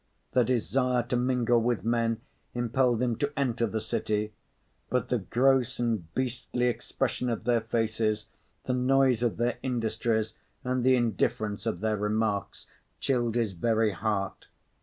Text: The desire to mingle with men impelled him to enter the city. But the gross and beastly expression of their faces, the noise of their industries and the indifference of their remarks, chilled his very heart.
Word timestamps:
The 0.31 0.43
desire 0.43 1.03
to 1.03 1.15
mingle 1.15 1.61
with 1.61 1.85
men 1.85 2.21
impelled 2.55 3.03
him 3.03 3.15
to 3.17 3.31
enter 3.37 3.67
the 3.67 3.79
city. 3.79 4.33
But 4.89 5.09
the 5.09 5.19
gross 5.19 5.77
and 5.77 6.11
beastly 6.15 6.65
expression 6.65 7.29
of 7.29 7.43
their 7.43 7.61
faces, 7.61 8.25
the 8.63 8.73
noise 8.73 9.21
of 9.21 9.37
their 9.37 9.59
industries 9.61 10.33
and 10.63 10.83
the 10.83 10.95
indifference 10.95 11.67
of 11.67 11.81
their 11.81 11.97
remarks, 11.97 12.65
chilled 12.99 13.35
his 13.35 13.51
very 13.51 13.91
heart. 13.91 14.47